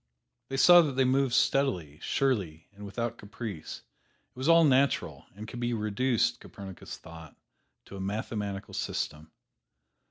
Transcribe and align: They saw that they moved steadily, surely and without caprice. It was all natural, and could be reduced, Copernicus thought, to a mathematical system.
They 0.49 0.57
saw 0.57 0.81
that 0.81 0.93
they 0.93 1.03
moved 1.05 1.35
steadily, 1.35 1.99
surely 2.01 2.67
and 2.73 2.83
without 2.87 3.19
caprice. 3.19 3.83
It 4.31 4.35
was 4.35 4.49
all 4.49 4.63
natural, 4.63 5.27
and 5.35 5.47
could 5.47 5.59
be 5.59 5.75
reduced, 5.75 6.39
Copernicus 6.39 6.97
thought, 6.97 7.35
to 7.85 7.97
a 7.97 8.01
mathematical 8.01 8.73
system. 8.73 9.31